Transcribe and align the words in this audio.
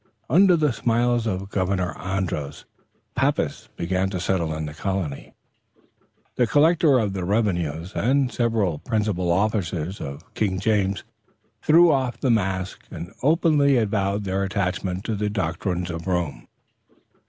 Under 0.31 0.55
the 0.55 0.73
smiles 0.73 1.27
of 1.27 1.51
Governor 1.51 1.95
Andros, 1.99 2.65
papists 3.15 3.69
began 3.75 4.09
to 4.09 4.19
settle 4.19 4.51
in 4.51 4.65
the 4.65 4.73
colony. 4.73 5.35
The 6.37 6.47
collector 6.47 6.97
of 6.97 7.13
the 7.13 7.23
revenues 7.23 7.93
and 7.93 8.31
several 8.31 8.79
principal 8.79 9.31
officers 9.31 10.01
of 10.01 10.33
King 10.33 10.59
James 10.59 11.03
threw 11.61 11.91
off 11.91 12.19
the 12.19 12.31
mask 12.31 12.81
and 12.89 13.11
openly 13.21 13.77
avowed 13.77 14.23
their 14.23 14.41
attachment 14.43 15.03
to 15.03 15.13
the 15.13 15.29
doctrines 15.29 15.91
of 15.91 16.07
Rome. 16.07 16.47